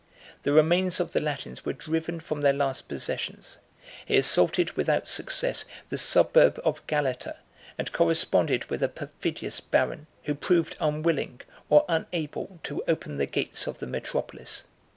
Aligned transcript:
The 0.41 0.51
remains 0.51 0.99
of 0.99 1.13
the 1.13 1.21
Latins 1.21 1.63
were 1.63 1.73
driven 1.73 2.19
from 2.19 2.41
their 2.41 2.53
last 2.53 2.87
possessions: 2.87 3.59
he 4.03 4.17
assaulted 4.17 4.71
without 4.71 5.07
success 5.07 5.63
the 5.89 5.97
suburb 5.99 6.59
of 6.65 6.83
Galata; 6.87 7.35
and 7.77 7.91
corresponded 7.93 8.65
with 8.65 8.81
a 8.81 8.89
perfidious 8.89 9.59
baron, 9.59 10.07
who 10.23 10.33
proved 10.33 10.75
unwilling, 10.79 11.41
or 11.69 11.85
unable, 11.87 12.59
to 12.63 12.83
open 12.87 13.17
the 13.17 13.27
gates 13.27 13.67
of 13.67 13.77
the 13.77 13.85
metropolis. 13.85 14.63